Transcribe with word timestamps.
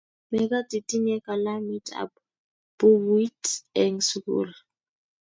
mekat 0.31 0.67
itinye 0.79 1.15
kalamit 1.25 1.87
ak 2.03 2.11
bukuit 2.77 3.41
eng' 3.81 4.03
sukul 4.09 4.49